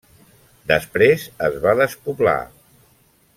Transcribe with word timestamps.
Després 0.71 1.25
es 1.49 1.59
va 1.67 1.75
despoblar. 1.81 2.35